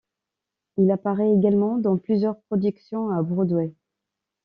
Il 0.77 0.89
apparaît 0.89 1.31
également 1.31 1.77
dans 1.77 1.95
plusieurs 1.95 2.41
productions 2.41 3.11
à 3.11 3.21
Broadway. 3.21 3.71